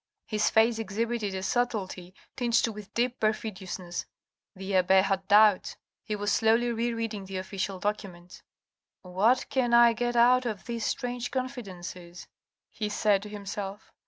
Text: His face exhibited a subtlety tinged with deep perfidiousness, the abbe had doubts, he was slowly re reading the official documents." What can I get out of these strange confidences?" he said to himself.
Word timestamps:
His 0.25 0.49
face 0.49 0.79
exhibited 0.79 1.35
a 1.35 1.43
subtlety 1.43 2.15
tinged 2.35 2.67
with 2.69 2.91
deep 2.95 3.19
perfidiousness, 3.19 4.07
the 4.55 4.75
abbe 4.77 5.03
had 5.03 5.27
doubts, 5.27 5.77
he 6.01 6.15
was 6.15 6.31
slowly 6.31 6.71
re 6.71 6.91
reading 6.91 7.25
the 7.25 7.37
official 7.37 7.77
documents." 7.79 8.41
What 9.03 9.45
can 9.51 9.75
I 9.75 9.93
get 9.93 10.15
out 10.15 10.47
of 10.47 10.65
these 10.65 10.87
strange 10.87 11.29
confidences?" 11.29 12.27
he 12.71 12.89
said 12.89 13.21
to 13.21 13.29
himself. 13.29 13.91